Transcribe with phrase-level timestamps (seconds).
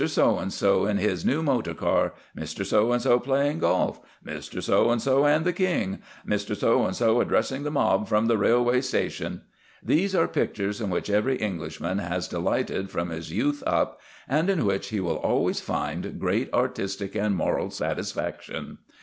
[0.07, 2.65] So and so in his new motorcar; Mr.
[2.65, 4.59] So and so playing golf; Mr.
[4.63, 6.57] So and so and the King; Mr.
[6.57, 9.41] So and so addressing the mob from the railway train,
[9.83, 14.65] these are pictures in which every Englishman has delighted from his youth up, and in
[14.65, 18.79] which he will always find great artistic and moral satisfaction.